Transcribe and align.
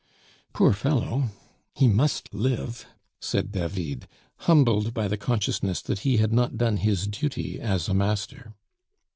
"Poor 0.51 0.73
fellow! 0.73 1.29
he 1.75 1.87
must 1.87 2.33
live," 2.33 2.87
said 3.19 3.51
David, 3.51 4.07
humbled 4.47 4.95
by 4.95 5.07
the 5.07 5.15
consciousness 5.15 5.79
that 5.79 5.99
he 5.99 6.17
had 6.17 6.33
not 6.33 6.57
done 6.57 6.77
his 6.77 7.05
duty 7.05 7.59
as 7.61 7.87
a 7.87 7.93
master. 7.93 8.55